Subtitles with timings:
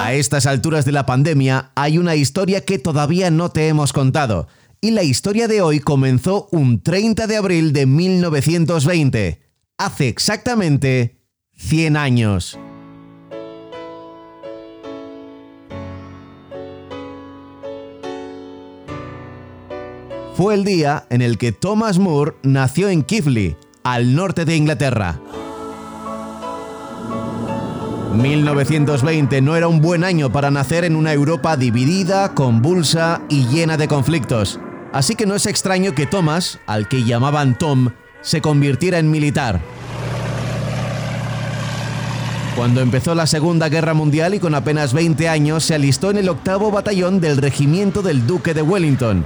[0.00, 4.48] A estas alturas de la pandemia hay una historia que todavía no te hemos contado.
[4.80, 9.42] Y la historia de hoy comenzó un 30 de abril de 1920,
[9.78, 11.18] hace exactamente
[11.56, 12.58] 100 años.
[20.42, 25.20] Fue el día en el que Thomas Moore nació en Kifley, al norte de Inglaterra.
[28.12, 33.76] 1920 no era un buen año para nacer en una Europa dividida, convulsa y llena
[33.76, 34.58] de conflictos.
[34.92, 39.60] Así que no es extraño que Thomas, al que llamaban Tom, se convirtiera en militar.
[42.56, 46.28] Cuando empezó la Segunda Guerra Mundial y con apenas 20 años se alistó en el
[46.28, 49.24] octavo batallón del regimiento del Duque de Wellington.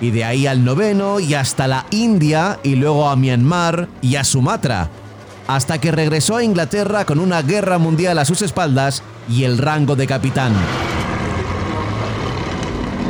[0.00, 4.24] Y de ahí al noveno y hasta la India y luego a Myanmar y a
[4.24, 4.90] Sumatra,
[5.46, 9.96] hasta que regresó a Inglaterra con una guerra mundial a sus espaldas y el rango
[9.96, 10.52] de capitán.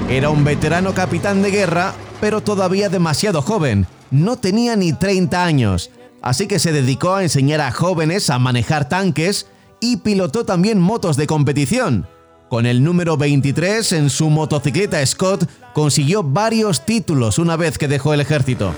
[0.09, 3.87] Era un veterano capitán de guerra, pero todavía demasiado joven.
[4.11, 5.91] No tenía ni 30 años,
[6.23, 9.47] así que se dedicó a enseñar a jóvenes a manejar tanques
[9.81, 12.07] y pilotó también motos de competición.
[12.49, 18.15] Con el número 23 en su motocicleta Scott consiguió varios títulos una vez que dejó
[18.15, 18.73] el ejército.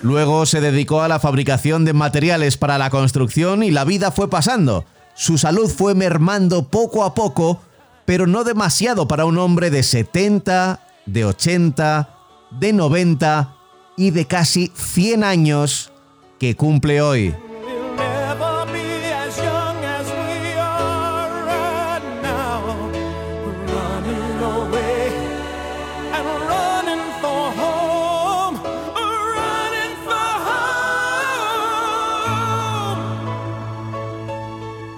[0.00, 4.28] Luego se dedicó a la fabricación de materiales para la construcción y la vida fue
[4.28, 4.84] pasando.
[5.14, 7.60] Su salud fue mermando poco a poco,
[8.06, 12.08] pero no demasiado para un hombre de 70, de 80,
[12.58, 13.54] de 90
[13.96, 15.92] y de casi 100 años
[16.38, 17.34] que cumple hoy.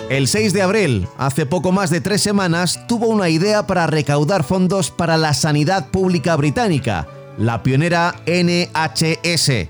[0.09, 4.45] El 6 de abril, hace poco más de tres semanas, tuvo una idea para recaudar
[4.45, 7.09] fondos para la sanidad pública británica,
[7.39, 9.69] la pionera NHS.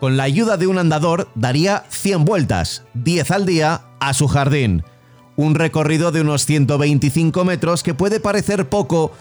[0.00, 4.82] Con la ayuda de un andador daría 100 vueltas, 10 al día, a su jardín.
[5.36, 9.12] Un recorrido de unos 125 metros que puede parecer poco,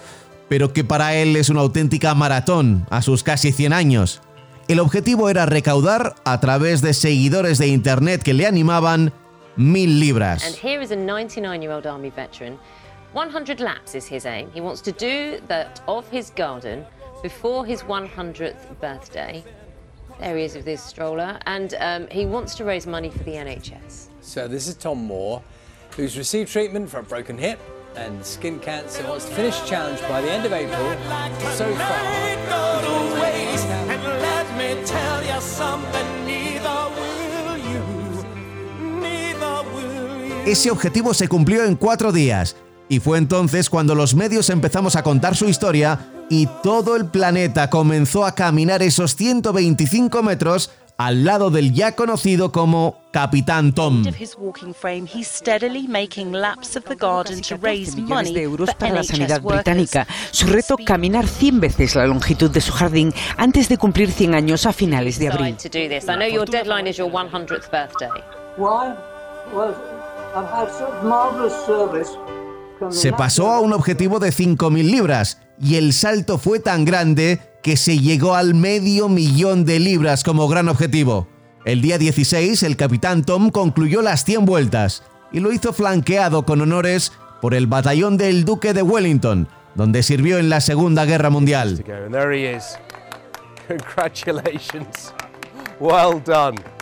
[0.48, 4.22] pero que para él es una auténtica maratón a sus casi 100 años.
[4.70, 9.12] El objetivo era recaudar, a través de seguidores de Internet que le animaban,
[9.58, 10.44] mil libras.
[10.46, 12.60] And here is a 99-year-old army veteran.
[13.14, 14.52] 100 laps is his aim.
[14.52, 16.86] He wants to do that of his garden
[17.22, 19.44] before his 100th birthday.
[20.20, 23.34] There he is with his stroller, and um, he wants to raise money for the
[23.34, 24.08] NHS.
[24.22, 25.42] So this is Tom Moore,
[25.96, 27.60] who's received treatment for a broken hip
[27.96, 29.04] and skin cancer.
[29.08, 30.92] Wants to finish the challenge by the end of April.
[31.54, 32.26] So far,
[40.46, 42.56] Ese objetivo se cumplió en cuatro días,
[42.88, 47.72] y fue entonces cuando los medios empezamos a contar su historia y todo el planeta
[47.72, 54.04] comenzó a caminar esos 125 metros al lado del ya conocido como Capitán Tom.
[57.96, 60.06] millones de euros para la sanidad británica.
[60.30, 64.68] Su reto, caminar 100 veces la longitud de su jardín antes de cumplir 100 años
[64.68, 65.58] a finales de abril.
[70.36, 70.82] Decide to do this.
[70.82, 72.06] I know your deadline is your 100th birthday.
[72.06, 72.06] Why?
[72.06, 72.10] Well, I've had such marvellous service.
[72.78, 76.86] from the Se pasó a un objetivo de 5.000 libras y el salto fue tan
[76.86, 81.28] grande que se llegó al medio millón de libras como gran objetivo.
[81.66, 86.62] El día 16 el capitán Tom concluyó las 100 vueltas y lo hizo flanqueado con
[86.62, 91.84] honores por el batallón del Duque de Wellington, donde sirvió en la Segunda Guerra Mundial.
[95.80, 96.75] Well done.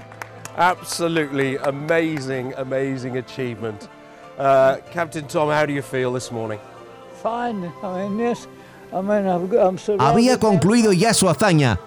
[0.58, 3.90] Absolutely amazing, amazing achievement.
[4.38, 6.60] Uh, Captain Tom, how do you feel this morning?
[7.22, 7.72] Fine.
[7.82, 8.48] I mean, yes.
[8.92, 11.80] I mean, I've got, I'm surrounded Había concluido ya su hazaña,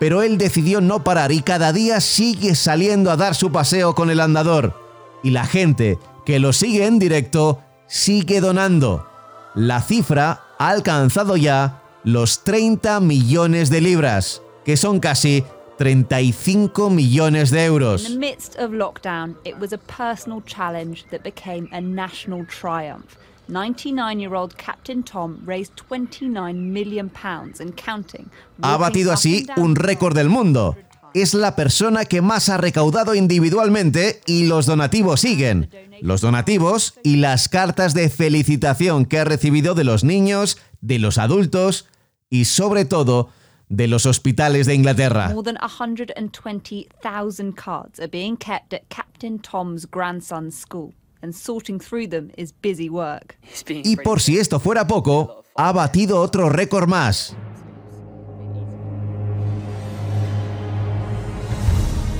[0.00, 4.10] pero él decidió no parar y cada día sigue saliendo a dar su paseo con
[4.10, 4.74] el andador.
[5.22, 9.06] Y la gente que lo sigue en directo sigue donando.
[9.54, 15.44] La cifra ha alcanzado ya los 30 millones de libras, que son casi
[15.78, 18.16] 35 millones de In the euros.
[18.16, 23.16] midst of lockdown, it was a personal challenge that became a national triumph.
[23.48, 28.30] 99-year-old Captain Tom raised 29 million pounds and counting.
[28.60, 30.74] Ha batido así un récord del mundo.
[30.74, 30.88] 100 times.
[31.14, 35.70] Es la persona que más ha recaudado individualmente y los donativos siguen.
[36.02, 41.16] Los donativos y las cartas de felicitación que ha recibido de los niños, de los
[41.16, 41.86] adultos
[42.28, 43.30] y sobre todo
[43.68, 45.28] de los hospitales de Inglaterra.
[45.28, 52.08] More than 120,000 cards are being kept at Captain Tom's grandson's school, and sorting through
[52.08, 53.36] them is busy work.
[53.68, 57.34] Y por si esto fuera poco, ha batido otro récord más.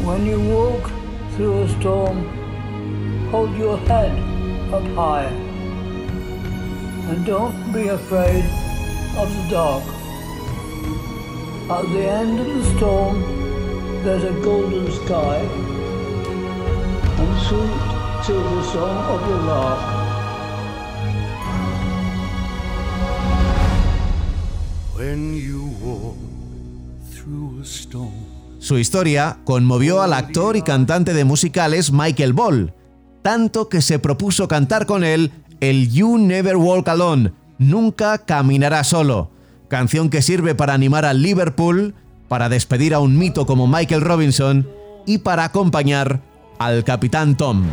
[0.04, 0.90] When you walk
[1.36, 2.26] through a storm,
[3.30, 4.12] hold your head
[4.72, 5.30] up high.
[7.10, 8.44] And don't be afraid
[9.16, 9.97] of the dark.
[11.70, 13.22] At the end of the storm,
[14.02, 15.36] there's a golden sky
[17.18, 19.80] and sweet silver song of the lark.
[24.96, 26.16] When you walk
[27.12, 28.14] through a storm.
[28.60, 32.72] Su historia conmovió al actor y cantante de musicales Michael Ball,
[33.20, 39.32] tanto que se propuso cantar con él el You Never Walk Alone, Nunca Caminará Solo,
[39.68, 41.94] canción que sirve para animar al Liverpool,
[42.28, 44.68] para despedir a un mito como Michael Robinson
[45.06, 46.20] y para acompañar
[46.58, 47.64] al capitán Tom.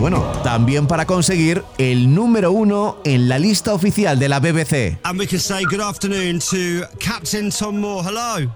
[0.00, 4.98] Bueno, también para conseguir el número uno en la lista oficial de la BBC.
[5.04, 8.02] And we can say good afternoon to Captain Tom Moore.
[8.02, 8.50] Hello.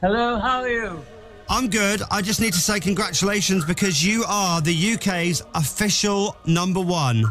[0.00, 0.98] Hello, how are you?
[1.50, 2.02] I'm good.
[2.10, 7.24] I just need to say congratulations because you are the UK's official number one.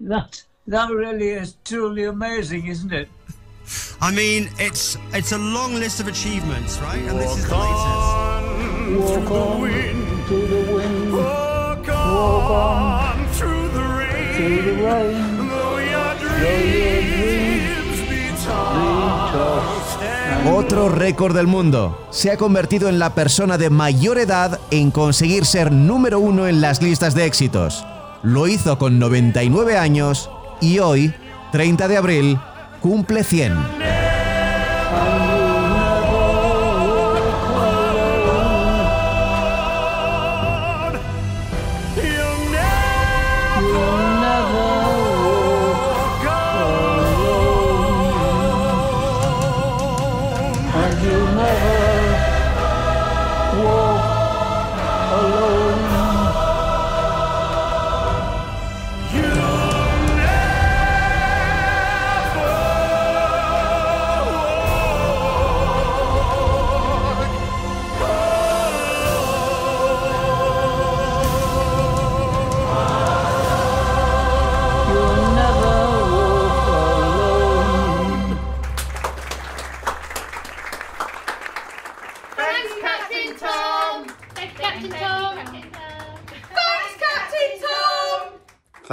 [0.00, 3.08] That that really is truly amazing, isn't it?
[4.02, 7.00] I mean, it's it's a long list of achievements, right?
[7.08, 7.86] And this is the latest.
[7.86, 10.26] on Walk through the on wind.
[10.26, 11.12] through the wind,
[20.54, 22.06] Otro récord del mundo.
[22.10, 26.60] Se ha convertido en la persona de mayor edad en conseguir ser número uno en
[26.60, 27.84] las listas de éxitos.
[28.22, 30.30] Lo hizo con 99 años
[30.60, 31.14] y hoy,
[31.52, 32.38] 30 de abril,
[32.80, 33.85] cumple 100.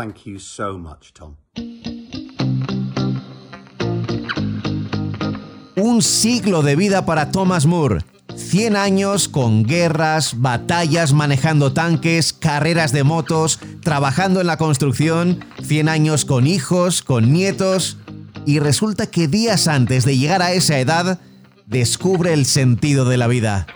[0.03, 1.37] Thank you so much, Tom.
[5.77, 8.01] Un siglo de vida para Thomas Moore.
[8.35, 15.87] 100 años con guerras, batallas manejando tanques, carreras de motos, trabajando en la construcción, 100
[15.87, 17.97] años con hijos, con nietos,
[18.45, 21.21] y resulta que días antes de llegar a esa edad,
[21.65, 23.67] descubre el sentido de la vida.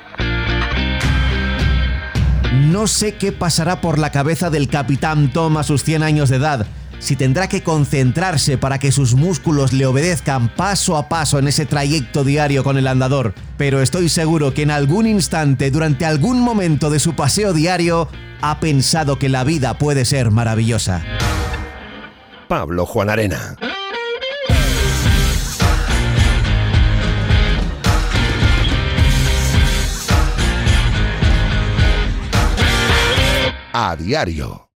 [2.67, 6.35] No sé qué pasará por la cabeza del capitán Tom a sus 100 años de
[6.35, 6.67] edad,
[6.99, 11.65] si tendrá que concentrarse para que sus músculos le obedezcan paso a paso en ese
[11.65, 16.89] trayecto diario con el andador, pero estoy seguro que en algún instante, durante algún momento
[16.89, 18.09] de su paseo diario,
[18.41, 21.05] ha pensado que la vida puede ser maravillosa.
[22.49, 23.55] Pablo Juan Arena.
[33.79, 34.66] A diario.